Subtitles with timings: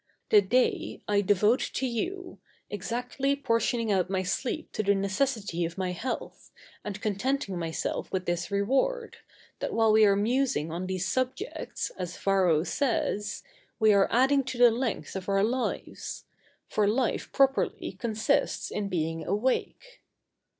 [0.31, 2.39] The day I devote to you,
[2.71, 6.49] exactly portioning out my sleep to the necessity of my health,
[6.83, 9.17] and contenting myself with this reward,
[9.59, 13.43] that while we are musing on these subjects, as Varro says,
[13.77, 16.25] we are adding to the length of our lives;
[16.67, 20.01] for life properly consists in being awake.